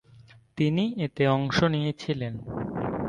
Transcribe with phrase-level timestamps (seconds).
[0.57, 2.33] তিনি এতে অংশ নিয়েছিলেন।